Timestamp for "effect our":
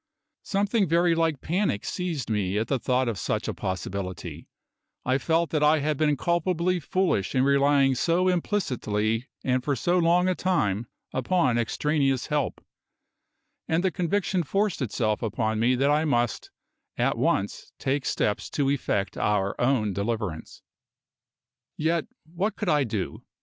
18.71-19.53